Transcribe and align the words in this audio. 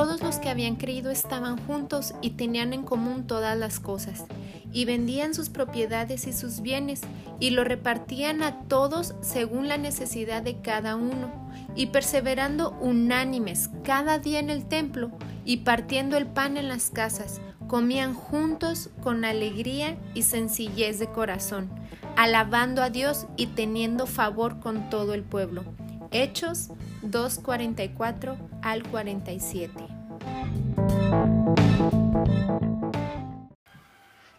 todos 0.00 0.22
los 0.22 0.36
que 0.36 0.48
habían 0.48 0.76
creído 0.76 1.10
estaban 1.10 1.58
juntos 1.66 2.14
y 2.22 2.30
tenían 2.30 2.72
en 2.72 2.84
común 2.84 3.26
todas 3.26 3.58
las 3.58 3.80
cosas, 3.80 4.24
y 4.72 4.86
vendían 4.86 5.34
sus 5.34 5.50
propiedades 5.50 6.26
y 6.26 6.32
sus 6.32 6.62
bienes, 6.62 7.02
y 7.38 7.50
lo 7.50 7.64
repartían 7.64 8.42
a 8.42 8.60
todos 8.60 9.14
según 9.20 9.68
la 9.68 9.76
necesidad 9.76 10.40
de 10.40 10.62
cada 10.62 10.96
uno, 10.96 11.30
y 11.76 11.88
perseverando 11.88 12.70
unánimes 12.80 13.68
cada 13.84 14.18
día 14.18 14.38
en 14.38 14.48
el 14.48 14.64
templo, 14.64 15.10
y 15.44 15.58
partiendo 15.58 16.16
el 16.16 16.26
pan 16.26 16.56
en 16.56 16.68
las 16.68 16.88
casas, 16.88 17.42
comían 17.66 18.14
juntos 18.14 18.88
con 19.02 19.26
alegría 19.26 19.98
y 20.14 20.22
sencillez 20.22 20.98
de 20.98 21.08
corazón, 21.08 21.68
alabando 22.16 22.82
a 22.82 22.88
Dios 22.88 23.26
y 23.36 23.48
teniendo 23.48 24.06
favor 24.06 24.60
con 24.60 24.88
todo 24.88 25.12
el 25.12 25.24
pueblo. 25.24 25.62
Hechos 26.10 26.70
2.44 27.02 28.36
al 28.62 28.82
47. 28.88 29.89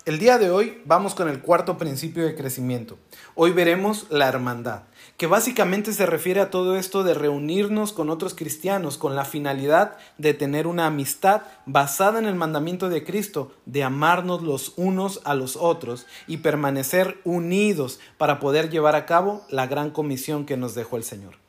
El 0.03 0.17
día 0.17 0.39
de 0.39 0.49
hoy 0.49 0.81
vamos 0.85 1.13
con 1.13 1.29
el 1.29 1.41
cuarto 1.41 1.77
principio 1.77 2.25
de 2.25 2.33
crecimiento. 2.33 2.97
Hoy 3.35 3.51
veremos 3.51 4.07
la 4.09 4.27
hermandad, 4.27 4.85
que 5.15 5.27
básicamente 5.27 5.93
se 5.93 6.07
refiere 6.07 6.41
a 6.41 6.49
todo 6.49 6.75
esto 6.75 7.03
de 7.03 7.13
reunirnos 7.13 7.93
con 7.93 8.09
otros 8.09 8.33
cristianos 8.33 8.97
con 8.97 9.15
la 9.15 9.25
finalidad 9.25 9.97
de 10.17 10.33
tener 10.33 10.65
una 10.65 10.87
amistad 10.87 11.43
basada 11.67 12.17
en 12.17 12.25
el 12.25 12.33
mandamiento 12.33 12.89
de 12.89 13.03
Cristo, 13.03 13.51
de 13.67 13.83
amarnos 13.83 14.41
los 14.41 14.73
unos 14.75 15.21
a 15.23 15.35
los 15.35 15.55
otros 15.55 16.07
y 16.25 16.37
permanecer 16.37 17.19
unidos 17.23 17.99
para 18.17 18.39
poder 18.39 18.71
llevar 18.71 18.95
a 18.95 19.05
cabo 19.05 19.45
la 19.51 19.67
gran 19.67 19.91
comisión 19.91 20.47
que 20.47 20.57
nos 20.57 20.73
dejó 20.73 20.97
el 20.97 21.03
Señor. 21.03 21.40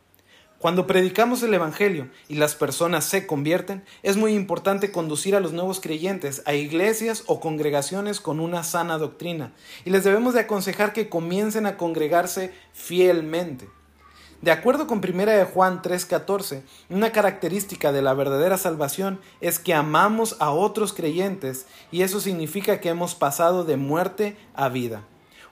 Cuando 0.62 0.87
predicamos 0.87 1.43
el 1.43 1.52
Evangelio 1.55 2.09
y 2.29 2.37
las 2.37 2.55
personas 2.55 3.05
se 3.05 3.27
convierten, 3.27 3.83
es 4.05 4.17
muy 4.17 4.34
importante 4.34 4.92
conducir 4.92 5.34
a 5.34 5.41
los 5.41 5.53
nuevos 5.53 5.81
creyentes 5.81 6.41
a 6.47 6.55
iglesias 6.55 7.25
o 7.27 7.41
congregaciones 7.41 8.20
con 8.20 8.39
una 8.39 8.62
sana 8.62 8.97
doctrina 8.97 9.53
y 9.84 9.91
les 9.91 10.05
debemos 10.05 10.34
de 10.34 10.41
aconsejar 10.42 10.92
que 10.92 11.09
comiencen 11.09 11.67
a 11.67 11.77
congregarse 11.77 12.55
fielmente. 12.73 13.69
De 14.41 14.53
acuerdo 14.53 14.86
con 14.86 14.98
1 14.98 15.33
de 15.33 15.45
Juan 15.47 15.83
3:14, 15.83 16.62
una 16.91 17.11
característica 17.11 17.91
de 17.91 18.03
la 18.03 18.14
verdadera 18.14 18.56
salvación 18.56 19.19
es 19.41 19.58
que 19.58 19.75
amamos 19.75 20.36
a 20.39 20.53
otros 20.53 20.92
creyentes 20.92 21.67
y 21.91 22.03
eso 22.03 22.20
significa 22.20 22.79
que 22.79 22.91
hemos 22.91 23.17
pasado 23.17 23.64
de 23.64 23.79
muerte 23.79 24.36
a 24.55 24.69
vida. 24.69 25.03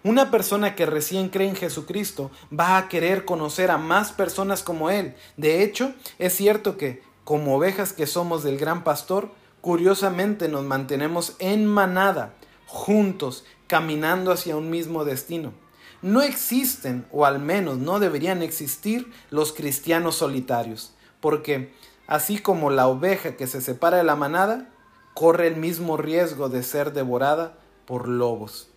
Una 0.03 0.31
persona 0.31 0.75
que 0.75 0.87
recién 0.87 1.29
cree 1.29 1.49
en 1.49 1.57
Jesucristo 1.57 2.31
va 2.59 2.79
a 2.79 2.89
querer 2.89 3.27
conocer 3.27 3.71
a 3.71 3.77
más 3.77 4.13
personas 4.13 4.63
como 4.63 4.89
Él. 4.89 5.15
De 5.37 5.63
hecho, 5.63 5.93
es 6.19 6.35
cierto 6.35 6.79
que, 6.79 7.03
como 7.25 7.55
ovejas 7.55 7.93
que 7.93 8.07
somos 8.07 8.43
del 8.43 8.57
gran 8.57 8.83
pastor, 8.83 9.31
curiosamente 9.61 10.49
nos 10.49 10.65
mantenemos 10.65 11.37
en 11.39 11.67
manada, 11.67 12.33
juntos, 12.67 13.45
caminando 13.67 14.33
hacia 14.33 14.57
un 14.57 14.71
mismo 14.71 15.05
destino. 15.05 15.53
No 16.01 16.23
existen, 16.23 17.05
o 17.13 17.27
al 17.27 17.39
menos 17.39 17.77
no 17.77 18.01
deberían 18.01 18.43
existir, 18.43 19.13
los 19.29 19.53
cristianos 19.53 20.17
solitarios, 20.17 20.95
porque 21.21 21.75
así 22.07 22.39
como 22.39 22.71
la 22.71 22.89
oveja 22.89 23.37
que 23.37 23.47
se 23.47 23.61
separa 23.61 23.99
de 23.99 24.05
la 24.05 24.17
manada, 24.17 24.71
corre 25.13 25.47
el 25.47 25.57
mismo 25.57 25.99
riesgo 25.99 26.49
de 26.49 26.63
ser 26.63 26.95
devorada 26.95 27.59
por 27.85 28.09
lobos. 28.09 28.71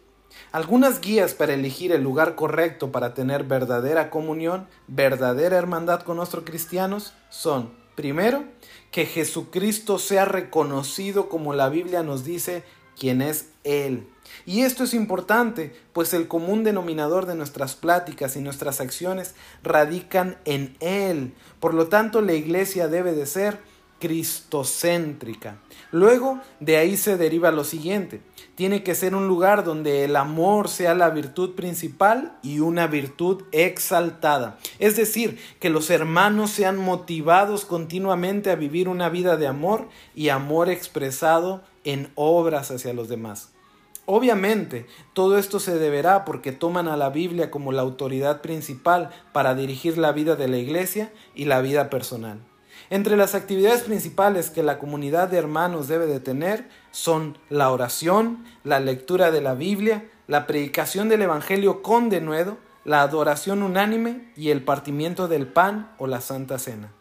Algunas 0.51 1.01
guías 1.01 1.33
para 1.33 1.53
elegir 1.53 1.91
el 1.91 2.03
lugar 2.03 2.35
correcto 2.35 2.91
para 2.91 3.13
tener 3.13 3.43
verdadera 3.43 4.09
comunión, 4.09 4.67
verdadera 4.87 5.57
hermandad 5.57 6.01
con 6.01 6.17
nuestros 6.17 6.43
cristianos 6.43 7.13
son, 7.29 7.71
primero, 7.95 8.43
que 8.91 9.05
Jesucristo 9.05 9.97
sea 9.97 10.25
reconocido 10.25 11.29
como 11.29 11.53
la 11.53 11.69
Biblia 11.69 12.03
nos 12.03 12.23
dice 12.23 12.63
quién 12.97 13.21
es 13.21 13.49
Él. 13.63 14.07
Y 14.45 14.61
esto 14.61 14.83
es 14.83 14.93
importante, 14.93 15.75
pues 15.93 16.13
el 16.13 16.27
común 16.27 16.63
denominador 16.63 17.25
de 17.25 17.35
nuestras 17.35 17.75
pláticas 17.75 18.35
y 18.35 18.39
nuestras 18.41 18.81
acciones 18.81 19.35
radican 19.63 20.37
en 20.45 20.75
Él. 20.79 21.33
Por 21.59 21.73
lo 21.73 21.87
tanto, 21.87 22.21
la 22.21 22.33
iglesia 22.33 22.87
debe 22.87 23.13
de 23.13 23.25
ser 23.25 23.59
cristocéntrica. 24.03 25.61
Luego, 25.93 26.41
de 26.59 26.75
ahí 26.75 26.97
se 26.97 27.15
deriva 27.15 27.51
lo 27.51 27.63
siguiente. 27.63 28.19
Tiene 28.55 28.83
que 28.83 28.95
ser 28.95 29.15
un 29.15 29.29
lugar 29.29 29.63
donde 29.63 30.03
el 30.03 30.17
amor 30.17 30.67
sea 30.67 30.93
la 30.93 31.09
virtud 31.09 31.55
principal 31.55 32.37
y 32.43 32.59
una 32.59 32.87
virtud 32.87 33.43
exaltada. 33.53 34.59
Es 34.77 34.97
decir, 34.97 35.39
que 35.61 35.69
los 35.69 35.89
hermanos 35.89 36.51
sean 36.51 36.75
motivados 36.75 37.63
continuamente 37.63 38.51
a 38.51 38.55
vivir 38.55 38.89
una 38.89 39.07
vida 39.07 39.37
de 39.37 39.47
amor 39.47 39.87
y 40.13 40.27
amor 40.27 40.69
expresado 40.69 41.61
en 41.85 42.11
obras 42.15 42.71
hacia 42.71 42.91
los 42.91 43.07
demás. 43.07 43.53
Obviamente, 44.05 44.85
todo 45.13 45.37
esto 45.37 45.61
se 45.61 45.79
deberá 45.79 46.25
porque 46.25 46.51
toman 46.51 46.89
a 46.89 46.97
la 46.97 47.09
Biblia 47.09 47.49
como 47.49 47.71
la 47.71 47.83
autoridad 47.83 48.41
principal 48.41 49.11
para 49.31 49.55
dirigir 49.55 49.97
la 49.97 50.11
vida 50.11 50.35
de 50.35 50.49
la 50.49 50.57
iglesia 50.57 51.13
y 51.35 51.45
la 51.45 51.61
vida 51.61 51.89
personal. 51.89 52.41
Entre 52.89 53.17
las 53.17 53.35
actividades 53.35 53.81
principales 53.81 54.49
que 54.49 54.63
la 54.63 54.77
comunidad 54.79 55.29
de 55.29 55.37
hermanos 55.37 55.87
debe 55.87 56.05
de 56.05 56.19
tener 56.19 56.67
son 56.91 57.37
la 57.49 57.71
oración, 57.71 58.45
la 58.63 58.79
lectura 58.79 59.31
de 59.31 59.41
la 59.41 59.53
Biblia, 59.53 60.09
la 60.27 60.47
predicación 60.47 61.09
del 61.09 61.21
Evangelio 61.21 61.81
con 61.81 62.09
denuedo, 62.09 62.57
la 62.85 63.01
adoración 63.01 63.63
unánime 63.63 64.31
y 64.35 64.49
el 64.49 64.63
partimiento 64.63 65.27
del 65.27 65.47
pan 65.47 65.91
o 65.97 66.07
la 66.07 66.21
Santa 66.21 66.59
Cena. 66.59 66.91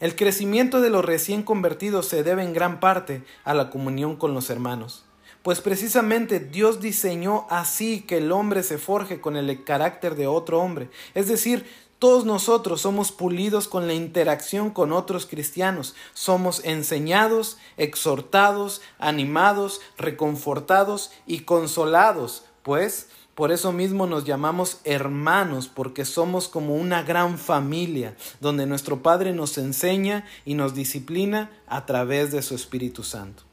El 0.00 0.16
crecimiento 0.16 0.80
de 0.80 0.90
los 0.90 1.04
recién 1.04 1.42
convertidos 1.42 2.06
se 2.06 2.22
debe 2.22 2.42
en 2.42 2.54
gran 2.54 2.80
parte 2.80 3.22
a 3.44 3.54
la 3.54 3.70
comunión 3.70 4.16
con 4.16 4.34
los 4.34 4.48
hermanos, 4.50 5.04
pues 5.42 5.60
precisamente 5.60 6.40
Dios 6.40 6.80
diseñó 6.80 7.46
así 7.50 8.02
que 8.02 8.18
el 8.18 8.32
hombre 8.32 8.62
se 8.62 8.78
forje 8.78 9.20
con 9.20 9.36
el 9.36 9.62
carácter 9.64 10.14
de 10.14 10.26
otro 10.26 10.60
hombre, 10.60 10.90
es 11.14 11.28
decir, 11.28 11.66
todos 12.00 12.24
nosotros 12.24 12.80
somos 12.80 13.12
pulidos 13.12 13.68
con 13.68 13.86
la 13.86 13.92
interacción 13.92 14.70
con 14.70 14.90
otros 14.90 15.26
cristianos, 15.26 15.94
somos 16.14 16.64
enseñados, 16.64 17.58
exhortados, 17.76 18.80
animados, 18.98 19.82
reconfortados 19.98 21.12
y 21.26 21.40
consolados, 21.40 22.44
pues 22.62 23.08
por 23.34 23.52
eso 23.52 23.70
mismo 23.72 24.06
nos 24.06 24.24
llamamos 24.24 24.78
hermanos, 24.84 25.68
porque 25.68 26.06
somos 26.06 26.48
como 26.48 26.74
una 26.74 27.02
gran 27.02 27.38
familia, 27.38 28.16
donde 28.40 28.64
nuestro 28.64 29.02
Padre 29.02 29.34
nos 29.34 29.58
enseña 29.58 30.24
y 30.46 30.54
nos 30.54 30.74
disciplina 30.74 31.50
a 31.66 31.84
través 31.84 32.32
de 32.32 32.40
su 32.40 32.54
Espíritu 32.54 33.02
Santo. 33.02 33.49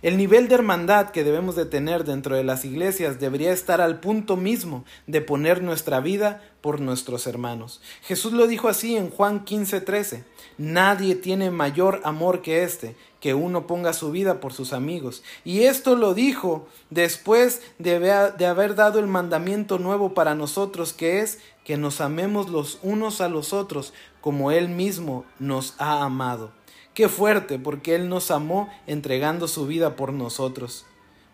El 0.00 0.16
nivel 0.16 0.48
de 0.48 0.54
hermandad 0.54 1.10
que 1.10 1.24
debemos 1.24 1.54
de 1.54 1.66
tener 1.66 2.04
dentro 2.04 2.34
de 2.34 2.44
las 2.44 2.64
iglesias 2.64 3.20
debería 3.20 3.52
estar 3.52 3.80
al 3.80 4.00
punto 4.00 4.36
mismo 4.36 4.84
de 5.06 5.20
poner 5.20 5.62
nuestra 5.62 6.00
vida 6.00 6.42
por 6.60 6.80
nuestros 6.80 7.26
hermanos. 7.26 7.82
Jesús 8.02 8.32
lo 8.32 8.46
dijo 8.46 8.68
así 8.68 8.96
en 8.96 9.10
Juan 9.10 9.44
15:13. 9.44 10.24
Nadie 10.58 11.14
tiene 11.14 11.50
mayor 11.50 12.00
amor 12.04 12.40
que 12.42 12.62
este, 12.62 12.96
que 13.20 13.34
uno 13.34 13.66
ponga 13.66 13.92
su 13.92 14.10
vida 14.10 14.40
por 14.40 14.52
sus 14.52 14.72
amigos. 14.72 15.22
Y 15.44 15.62
esto 15.62 15.96
lo 15.96 16.14
dijo 16.14 16.66
después 16.90 17.62
de, 17.78 17.98
de 17.98 18.46
haber 18.46 18.74
dado 18.74 18.98
el 18.98 19.06
mandamiento 19.06 19.78
nuevo 19.78 20.14
para 20.14 20.34
nosotros, 20.34 20.92
que 20.92 21.20
es 21.20 21.38
que 21.64 21.76
nos 21.76 22.00
amemos 22.00 22.48
los 22.48 22.78
unos 22.82 23.20
a 23.20 23.28
los 23.28 23.52
otros 23.52 23.92
como 24.20 24.52
Él 24.52 24.68
mismo 24.68 25.24
nos 25.38 25.74
ha 25.78 26.02
amado. 26.02 26.52
Qué 26.94 27.08
fuerte, 27.08 27.58
porque 27.58 27.94
Él 27.94 28.08
nos 28.08 28.30
amó 28.30 28.68
entregando 28.86 29.48
su 29.48 29.66
vida 29.66 29.96
por 29.96 30.12
nosotros. 30.12 30.84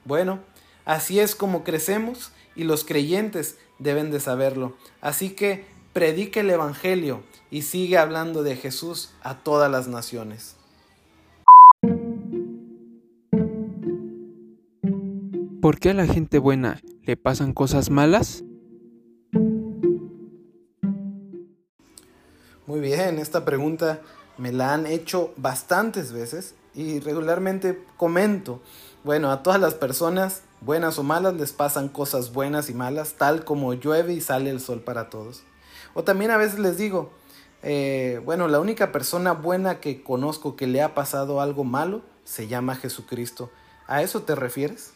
Bueno, 0.05 0.39
así 0.85 1.19
es 1.19 1.35
como 1.35 1.65
crecemos 1.65 2.33
y 2.55 2.65
los 2.65 2.85
creyentes 2.85 3.59
deben 3.81 4.11
de 4.13 4.21
saberlo. 4.21 4.77
Así 5.01 5.31
que 5.31 5.65
predique 5.93 6.41
el 6.41 6.51
Evangelio 6.51 7.23
y 7.51 7.63
sigue 7.63 7.99
hablando 7.99 8.45
de 8.45 8.55
Jesús 8.55 9.11
a 9.21 9.39
todas 9.39 9.71
las 9.71 9.89
naciones. 9.89 10.55
¿Por 15.61 15.81
qué 15.81 15.91
a 15.91 15.95
la 15.95 16.07
gente 16.07 16.39
buena 16.39 16.81
le 17.03 17.17
pasan 17.17 17.53
cosas 17.53 17.91
malas? 17.91 18.45
Muy 22.69 22.81
bien, 22.81 23.19
esta 23.19 23.45
pregunta 23.45 24.03
me 24.39 24.53
la 24.53 24.73
han 24.73 24.87
hecho 24.87 25.35
bastantes 25.37 26.13
veces 26.13 26.55
y 26.75 27.01
regularmente 27.01 27.85
comento, 27.97 28.61
bueno, 29.05 29.31
a 29.31 29.43
todas 29.43 29.61
las 29.61 29.75
personas, 29.75 30.43
buenas 30.61 30.99
o 30.99 31.03
malas, 31.03 31.35
les 31.35 31.53
pasan 31.53 31.89
cosas 31.89 32.33
buenas 32.33 32.71
y 32.71 32.75
malas, 32.75 33.15
tal 33.15 33.45
como 33.45 33.75
llueve 33.75 34.15
y 34.15 34.21
sale 34.21 34.51
el 34.51 34.61
sol 34.61 34.81
para 34.81 35.11
todos. 35.11 35.43
O 35.95 36.05
también 36.05 36.31
a 36.31 36.37
veces 36.37 36.59
les 36.59 36.79
digo, 36.79 37.11
eh, 37.63 38.21
bueno, 38.25 38.49
la 38.49 38.61
única 38.61 38.93
persona 38.93 39.33
buena 39.33 39.81
que 39.81 40.03
conozco 40.03 40.57
que 40.57 40.67
le 40.67 40.83
ha 40.83 40.95
pasado 40.95 41.41
algo 41.41 41.65
malo 41.65 42.03
se 42.25 42.47
llama 42.47 42.77
Jesucristo. 42.77 43.51
¿A 43.87 44.03
eso 44.03 44.23
te 44.23 44.35
refieres? 44.35 44.93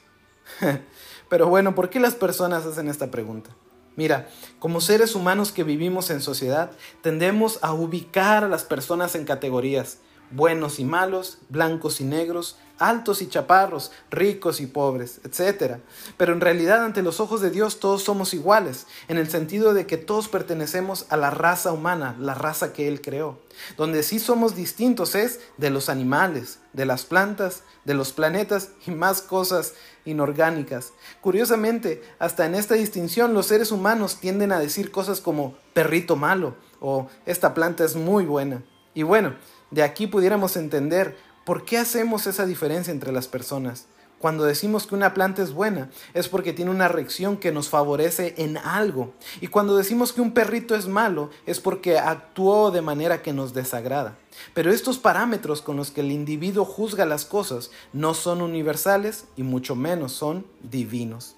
Pero 1.28 1.48
bueno, 1.48 1.74
¿por 1.74 1.90
qué 1.90 1.98
las 1.98 2.14
personas 2.14 2.66
hacen 2.66 2.88
esta 2.88 3.10
pregunta? 3.10 3.50
Mira, 3.96 4.28
como 4.58 4.80
seres 4.80 5.14
humanos 5.14 5.52
que 5.52 5.64
vivimos 5.64 6.10
en 6.10 6.20
sociedad, 6.20 6.70
tendemos 7.02 7.58
a 7.62 7.72
ubicar 7.72 8.44
a 8.44 8.48
las 8.48 8.64
personas 8.64 9.14
en 9.14 9.24
categorías. 9.24 9.98
Buenos 10.32 10.78
y 10.78 10.84
malos, 10.84 11.38
blancos 11.48 12.00
y 12.00 12.04
negros, 12.04 12.56
altos 12.78 13.22
y 13.22 13.28
chaparros, 13.28 13.92
ricos 14.10 14.60
y 14.60 14.66
pobres, 14.66 15.20
etc. 15.24 15.76
Pero 16.16 16.32
en 16.32 16.40
realidad 16.40 16.84
ante 16.84 17.02
los 17.02 17.20
ojos 17.20 17.40
de 17.40 17.50
Dios 17.50 17.78
todos 17.78 18.02
somos 18.02 18.34
iguales, 18.34 18.86
en 19.08 19.18
el 19.18 19.30
sentido 19.30 19.72
de 19.72 19.86
que 19.86 19.96
todos 19.96 20.28
pertenecemos 20.28 21.06
a 21.10 21.16
la 21.16 21.30
raza 21.30 21.72
humana, 21.72 22.16
la 22.18 22.34
raza 22.34 22.72
que 22.72 22.88
Él 22.88 23.00
creó. 23.00 23.38
Donde 23.76 24.02
sí 24.02 24.18
somos 24.18 24.56
distintos 24.56 25.14
es 25.14 25.40
de 25.58 25.70
los 25.70 25.88
animales, 25.88 26.58
de 26.72 26.86
las 26.86 27.04
plantas, 27.04 27.62
de 27.84 27.94
los 27.94 28.12
planetas 28.12 28.70
y 28.86 28.90
más 28.90 29.22
cosas 29.22 29.74
inorgánicas. 30.04 30.92
Curiosamente, 31.20 32.02
hasta 32.18 32.46
en 32.46 32.54
esta 32.54 32.74
distinción 32.74 33.34
los 33.34 33.46
seres 33.46 33.70
humanos 33.70 34.18
tienden 34.18 34.50
a 34.50 34.58
decir 34.58 34.90
cosas 34.90 35.20
como 35.20 35.54
perrito 35.72 36.16
malo 36.16 36.56
o 36.80 37.08
esta 37.26 37.54
planta 37.54 37.84
es 37.84 37.94
muy 37.94 38.24
buena. 38.24 38.62
Y 38.94 39.04
bueno, 39.04 39.34
de 39.72 39.82
aquí 39.82 40.06
pudiéramos 40.06 40.56
entender 40.56 41.16
¿Por 41.44 41.64
qué 41.64 41.76
hacemos 41.78 42.28
esa 42.28 42.46
diferencia 42.46 42.92
entre 42.92 43.10
las 43.10 43.26
personas? 43.26 43.86
Cuando 44.20 44.44
decimos 44.44 44.86
que 44.86 44.94
una 44.94 45.12
planta 45.12 45.42
es 45.42 45.52
buena, 45.52 45.90
es 46.14 46.28
porque 46.28 46.52
tiene 46.52 46.70
una 46.70 46.86
reacción 46.86 47.36
que 47.36 47.50
nos 47.50 47.68
favorece 47.68 48.36
en 48.38 48.58
algo. 48.58 49.12
Y 49.40 49.48
cuando 49.48 49.76
decimos 49.76 50.12
que 50.12 50.20
un 50.20 50.34
perrito 50.34 50.76
es 50.76 50.86
malo, 50.86 51.30
es 51.44 51.58
porque 51.58 51.98
actuó 51.98 52.70
de 52.70 52.80
manera 52.80 53.22
que 53.22 53.32
nos 53.32 53.54
desagrada. 53.54 54.16
Pero 54.54 54.70
estos 54.70 54.98
parámetros 54.98 55.62
con 55.62 55.76
los 55.76 55.90
que 55.90 56.02
el 56.02 56.12
individuo 56.12 56.64
juzga 56.64 57.06
las 57.06 57.24
cosas 57.24 57.72
no 57.92 58.14
son 58.14 58.40
universales 58.40 59.24
y 59.36 59.42
mucho 59.42 59.74
menos 59.74 60.12
son 60.12 60.46
divinos. 60.62 61.34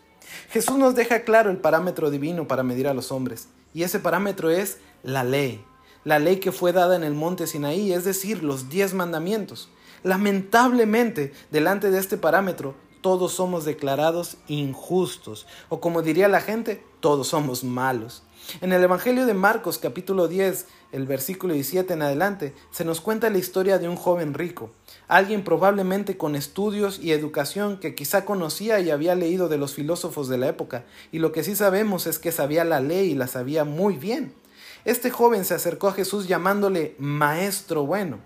Jesús 0.50 0.76
nos 0.76 0.94
deja 0.94 1.20
claro 1.20 1.50
el 1.50 1.56
parámetro 1.56 2.10
divino 2.10 2.46
para 2.46 2.62
medir 2.62 2.88
a 2.88 2.94
los 2.94 3.10
hombres, 3.10 3.48
y 3.72 3.84
ese 3.84 4.00
parámetro 4.00 4.50
es 4.50 4.78
la 5.02 5.24
ley, 5.24 5.64
la 6.04 6.18
ley 6.18 6.36
que 6.36 6.52
fue 6.52 6.72
dada 6.72 6.96
en 6.96 7.04
el 7.04 7.14
monte 7.14 7.46
Sinaí, 7.46 7.92
es 7.92 8.04
decir, 8.04 8.42
los 8.42 8.68
diez 8.68 8.94
mandamientos. 8.94 9.68
Lamentablemente, 10.02 11.32
delante 11.50 11.90
de 11.90 11.98
este 11.98 12.18
parámetro, 12.18 12.74
todos 13.00 13.32
somos 13.32 13.64
declarados 13.64 14.38
injustos, 14.48 15.46
o 15.68 15.80
como 15.80 16.02
diría 16.02 16.28
la 16.28 16.40
gente, 16.40 16.82
todos 17.00 17.28
somos 17.28 17.64
malos. 17.64 18.22
En 18.60 18.72
el 18.72 18.82
Evangelio 18.82 19.26
de 19.26 19.34
Marcos 19.34 19.78
capítulo 19.78 20.28
10, 20.28 20.66
el 20.92 21.06
versículo 21.06 21.54
17 21.54 21.92
en 21.92 22.02
adelante, 22.02 22.54
se 22.70 22.84
nos 22.84 23.00
cuenta 23.00 23.30
la 23.30 23.38
historia 23.38 23.78
de 23.78 23.88
un 23.88 23.96
joven 23.96 24.34
rico, 24.34 24.70
alguien 25.08 25.44
probablemente 25.44 26.16
con 26.16 26.34
estudios 26.36 26.98
y 26.98 27.12
educación 27.12 27.78
que 27.78 27.94
quizá 27.94 28.24
conocía 28.24 28.80
y 28.80 28.90
había 28.90 29.14
leído 29.14 29.48
de 29.48 29.58
los 29.58 29.74
filósofos 29.74 30.28
de 30.28 30.38
la 30.38 30.48
época, 30.48 30.84
y 31.12 31.18
lo 31.18 31.32
que 31.32 31.44
sí 31.44 31.56
sabemos 31.56 32.06
es 32.06 32.18
que 32.18 32.32
sabía 32.32 32.64
la 32.64 32.80
ley 32.80 33.12
y 33.12 33.14
la 33.14 33.26
sabía 33.26 33.64
muy 33.64 33.96
bien. 33.96 34.34
Este 34.84 35.10
joven 35.10 35.44
se 35.44 35.54
acercó 35.54 35.88
a 35.88 35.92
Jesús 35.92 36.28
llamándole 36.28 36.94
Maestro 36.98 37.86
bueno. 37.86 38.18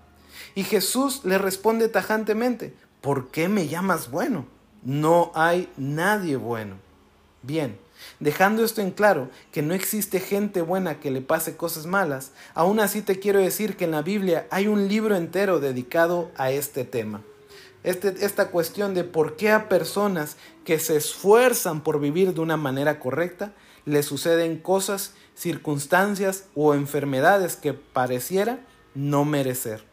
Y 0.55 0.63
Jesús 0.63 1.21
le 1.23 1.37
responde 1.37 1.87
tajantemente, 1.87 2.73
¿por 3.01 3.29
qué 3.29 3.47
me 3.49 3.67
llamas 3.67 4.11
bueno? 4.11 4.45
No 4.83 5.31
hay 5.35 5.69
nadie 5.77 6.35
bueno. 6.35 6.75
Bien, 7.41 7.77
dejando 8.19 8.65
esto 8.65 8.81
en 8.81 8.91
claro, 8.91 9.29
que 9.51 9.61
no 9.61 9.73
existe 9.73 10.19
gente 10.19 10.61
buena 10.61 10.99
que 10.99 11.11
le 11.11 11.21
pase 11.21 11.55
cosas 11.55 11.85
malas, 11.85 12.31
aún 12.53 12.79
así 12.79 13.01
te 13.01 13.19
quiero 13.19 13.39
decir 13.39 13.77
que 13.77 13.85
en 13.85 13.91
la 13.91 14.01
Biblia 14.01 14.47
hay 14.51 14.67
un 14.67 14.87
libro 14.89 15.15
entero 15.15 15.59
dedicado 15.59 16.31
a 16.35 16.51
este 16.51 16.83
tema. 16.83 17.21
Este, 17.83 18.13
esta 18.25 18.49
cuestión 18.49 18.93
de 18.93 19.05
por 19.05 19.37
qué 19.37 19.51
a 19.51 19.69
personas 19.69 20.35
que 20.65 20.79
se 20.79 20.97
esfuerzan 20.97 21.81
por 21.81 22.01
vivir 22.01 22.33
de 22.33 22.41
una 22.41 22.57
manera 22.57 22.99
correcta, 22.99 23.53
le 23.89 24.03
suceden 24.03 24.57
cosas, 24.57 25.13
circunstancias 25.35 26.45
o 26.55 26.73
enfermedades 26.73 27.55
que 27.55 27.73
pareciera 27.73 28.59
no 28.93 29.25
merecer. 29.25 29.83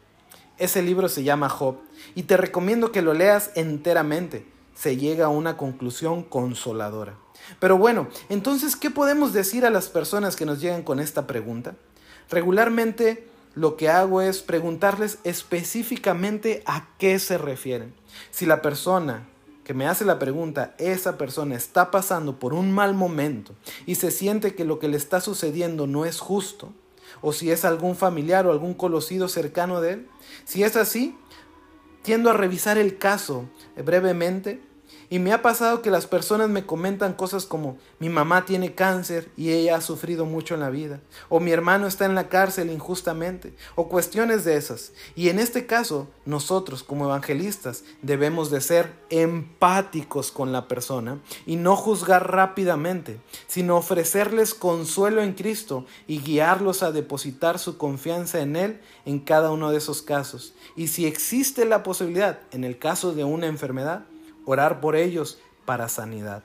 Ese 0.57 0.81
libro 0.81 1.09
se 1.09 1.23
llama 1.23 1.49
Job 1.49 1.77
y 2.15 2.23
te 2.23 2.37
recomiendo 2.37 2.91
que 2.91 3.01
lo 3.01 3.13
leas 3.13 3.51
enteramente. 3.55 4.45
Se 4.75 4.97
llega 4.97 5.25
a 5.25 5.29
una 5.29 5.57
conclusión 5.57 6.23
consoladora. 6.23 7.15
Pero 7.59 7.77
bueno, 7.77 8.07
entonces, 8.29 8.75
¿qué 8.75 8.91
podemos 8.91 9.33
decir 9.33 9.65
a 9.65 9.69
las 9.69 9.89
personas 9.89 10.35
que 10.35 10.45
nos 10.45 10.61
llegan 10.61 10.83
con 10.83 10.99
esta 10.99 11.25
pregunta? 11.25 11.75
Regularmente 12.29 13.27
lo 13.55 13.77
que 13.77 13.89
hago 13.89 14.21
es 14.21 14.43
preguntarles 14.43 15.17
específicamente 15.23 16.61
a 16.67 16.87
qué 16.99 17.17
se 17.17 17.39
refieren. 17.39 17.95
Si 18.29 18.45
la 18.45 18.61
persona 18.61 19.27
que 19.67 19.73
me 19.73 19.85
hace 19.85 20.05
la 20.05 20.17
pregunta, 20.17 20.73
esa 20.77 21.17
persona 21.17 21.53
está 21.53 21.91
pasando 21.91 22.39
por 22.39 22.53
un 22.53 22.71
mal 22.71 22.93
momento 22.93 23.53
y 23.85 23.95
se 23.95 24.11
siente 24.11 24.55
que 24.55 24.63
lo 24.63 24.79
que 24.79 24.87
le 24.87 24.95
está 24.95 25.19
sucediendo 25.19 25.87
no 25.87 26.05
es 26.05 26.21
justo, 26.21 26.71
o 27.19 27.33
si 27.33 27.51
es 27.51 27.65
algún 27.65 27.97
familiar 27.97 28.47
o 28.47 28.53
algún 28.53 28.73
conocido 28.73 29.27
cercano 29.27 29.81
de 29.81 29.91
él. 29.91 30.07
Si 30.45 30.63
es 30.63 30.77
así, 30.77 31.17
tiendo 32.01 32.29
a 32.29 32.33
revisar 32.33 32.77
el 32.77 32.97
caso 32.97 33.49
brevemente 33.75 34.61
y 35.09 35.19
me 35.19 35.31
ha 35.31 35.41
pasado 35.41 35.81
que 35.81 35.89
las 35.89 36.05
personas 36.05 36.49
me 36.49 36.65
comentan 36.65 37.13
cosas 37.13 37.45
como 37.45 37.77
mi 37.99 38.09
mamá 38.09 38.45
tiene 38.45 38.75
cáncer 38.75 39.29
y 39.37 39.51
ella 39.51 39.77
ha 39.77 39.81
sufrido 39.81 40.25
mucho 40.25 40.53
en 40.53 40.59
la 40.59 40.69
vida, 40.69 40.99
o 41.29 41.39
mi 41.39 41.51
hermano 41.51 41.87
está 41.87 42.05
en 42.05 42.15
la 42.15 42.29
cárcel 42.29 42.71
injustamente, 42.71 43.55
o 43.75 43.87
cuestiones 43.87 44.43
de 44.43 44.57
esas. 44.57 44.91
Y 45.15 45.29
en 45.29 45.39
este 45.39 45.65
caso, 45.65 46.07
nosotros 46.25 46.83
como 46.83 47.05
evangelistas 47.05 47.83
debemos 48.01 48.51
de 48.51 48.61
ser 48.61 48.91
empáticos 49.09 50.31
con 50.31 50.51
la 50.51 50.67
persona 50.67 51.19
y 51.45 51.55
no 51.55 51.75
juzgar 51.75 52.31
rápidamente, 52.31 53.19
sino 53.47 53.77
ofrecerles 53.77 54.53
consuelo 54.53 55.21
en 55.21 55.33
Cristo 55.33 55.85
y 56.07 56.19
guiarlos 56.19 56.83
a 56.83 56.91
depositar 56.91 57.59
su 57.59 57.77
confianza 57.77 58.41
en 58.41 58.55
Él 58.55 58.81
en 59.05 59.19
cada 59.19 59.51
uno 59.51 59.71
de 59.71 59.77
esos 59.77 60.01
casos. 60.01 60.53
Y 60.75 60.87
si 60.87 61.05
existe 61.05 61.65
la 61.65 61.83
posibilidad, 61.83 62.39
en 62.51 62.63
el 62.63 62.77
caso 62.77 63.13
de 63.13 63.23
una 63.23 63.47
enfermedad, 63.47 64.05
orar 64.47 64.79
por 64.79 64.95
ellos 64.95 65.37
para 65.65 65.89
sanidad. 65.89 66.41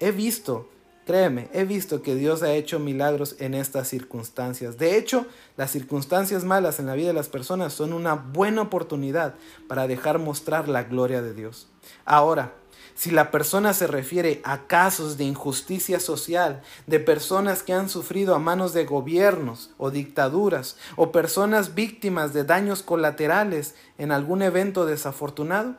He 0.00 0.12
visto, 0.12 0.68
créeme, 1.06 1.50
he 1.52 1.64
visto 1.64 2.00
que 2.00 2.14
Dios 2.14 2.42
ha 2.42 2.52
hecho 2.54 2.78
milagros 2.78 3.36
en 3.38 3.52
estas 3.52 3.86
circunstancias. 3.86 4.78
De 4.78 4.96
hecho, 4.96 5.26
las 5.58 5.70
circunstancias 5.70 6.44
malas 6.44 6.80
en 6.80 6.86
la 6.86 6.94
vida 6.94 7.08
de 7.08 7.12
las 7.12 7.28
personas 7.28 7.74
son 7.74 7.92
una 7.92 8.14
buena 8.14 8.62
oportunidad 8.62 9.34
para 9.68 9.86
dejar 9.86 10.18
mostrar 10.18 10.68
la 10.68 10.84
gloria 10.84 11.20
de 11.20 11.34
Dios. 11.34 11.68
Ahora, 12.06 12.54
si 12.94 13.10
la 13.10 13.30
persona 13.30 13.74
se 13.74 13.86
refiere 13.86 14.40
a 14.42 14.66
casos 14.66 15.18
de 15.18 15.24
injusticia 15.24 16.00
social, 16.00 16.62
de 16.86 16.98
personas 16.98 17.62
que 17.62 17.74
han 17.74 17.90
sufrido 17.90 18.34
a 18.34 18.38
manos 18.38 18.72
de 18.72 18.86
gobiernos 18.86 19.70
o 19.76 19.90
dictaduras, 19.90 20.78
o 20.96 21.12
personas 21.12 21.74
víctimas 21.74 22.32
de 22.32 22.44
daños 22.44 22.82
colaterales 22.82 23.74
en 23.98 24.12
algún 24.12 24.40
evento 24.40 24.86
desafortunado, 24.86 25.76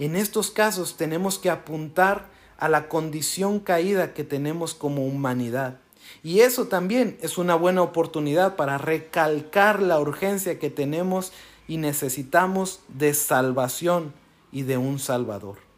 en 0.00 0.16
estos 0.16 0.50
casos 0.50 0.96
tenemos 0.96 1.38
que 1.38 1.50
apuntar 1.50 2.28
a 2.58 2.68
la 2.68 2.88
condición 2.88 3.60
caída 3.60 4.12
que 4.14 4.24
tenemos 4.24 4.74
como 4.74 5.06
humanidad. 5.06 5.78
Y 6.22 6.40
eso 6.40 6.66
también 6.66 7.16
es 7.22 7.38
una 7.38 7.54
buena 7.54 7.82
oportunidad 7.82 8.56
para 8.56 8.78
recalcar 8.78 9.80
la 9.80 9.98
urgencia 10.00 10.58
que 10.58 10.70
tenemos 10.70 11.32
y 11.68 11.76
necesitamos 11.76 12.80
de 12.88 13.14
salvación 13.14 14.12
y 14.52 14.62
de 14.62 14.76
un 14.76 14.98
Salvador. 14.98 15.69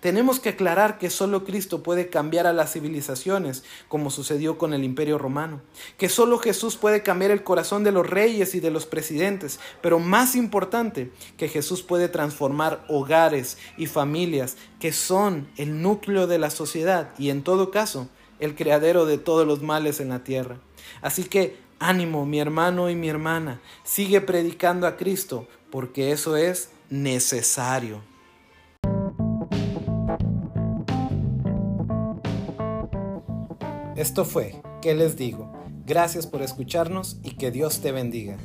Tenemos 0.00 0.38
que 0.38 0.50
aclarar 0.50 0.98
que 0.98 1.10
solo 1.10 1.44
Cristo 1.44 1.82
puede 1.82 2.08
cambiar 2.08 2.46
a 2.46 2.52
las 2.52 2.72
civilizaciones, 2.72 3.64
como 3.88 4.10
sucedió 4.10 4.56
con 4.56 4.72
el 4.72 4.84
Imperio 4.84 5.18
Romano, 5.18 5.60
que 5.96 6.08
solo 6.08 6.38
Jesús 6.38 6.76
puede 6.76 7.02
cambiar 7.02 7.32
el 7.32 7.42
corazón 7.42 7.82
de 7.82 7.90
los 7.90 8.08
reyes 8.08 8.54
y 8.54 8.60
de 8.60 8.70
los 8.70 8.86
presidentes, 8.86 9.58
pero 9.80 9.98
más 9.98 10.36
importante, 10.36 11.10
que 11.36 11.48
Jesús 11.48 11.82
puede 11.82 12.08
transformar 12.08 12.84
hogares 12.88 13.58
y 13.76 13.86
familias 13.86 14.56
que 14.78 14.92
son 14.92 15.48
el 15.56 15.82
núcleo 15.82 16.26
de 16.26 16.38
la 16.38 16.50
sociedad 16.50 17.10
y 17.18 17.30
en 17.30 17.42
todo 17.42 17.70
caso 17.70 18.08
el 18.38 18.54
creadero 18.54 19.04
de 19.04 19.18
todos 19.18 19.46
los 19.46 19.62
males 19.62 20.00
en 20.00 20.10
la 20.10 20.22
tierra. 20.22 20.60
Así 21.02 21.24
que 21.24 21.58
ánimo, 21.78 22.26
mi 22.26 22.40
hermano 22.40 22.90
y 22.90 22.94
mi 22.94 23.08
hermana, 23.08 23.60
sigue 23.84 24.20
predicando 24.20 24.86
a 24.86 24.96
Cristo, 24.96 25.46
porque 25.70 26.12
eso 26.12 26.36
es 26.36 26.70
necesario. 26.90 28.02
Esto 33.98 34.24
fue, 34.24 34.54
¿qué 34.80 34.94
les 34.94 35.16
digo? 35.16 35.52
Gracias 35.84 36.28
por 36.28 36.40
escucharnos 36.40 37.18
y 37.24 37.32
que 37.32 37.50
Dios 37.50 37.80
te 37.80 37.90
bendiga. 37.90 38.36